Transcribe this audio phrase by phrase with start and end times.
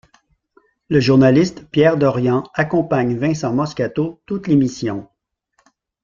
[0.89, 5.07] Le journaliste Pierre Dorian accompagne Vincent Moscato toute l'émission.